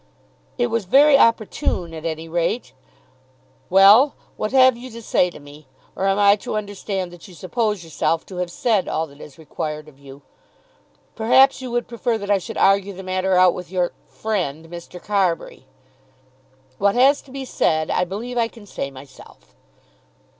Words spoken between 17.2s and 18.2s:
to be said, I